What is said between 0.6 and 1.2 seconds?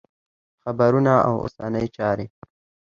خبرونه